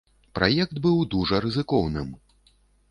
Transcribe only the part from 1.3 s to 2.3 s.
рызыкоўным.